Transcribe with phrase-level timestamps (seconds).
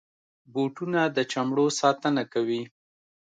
[0.53, 2.61] بوټونه د چمړو ساتنه کوي.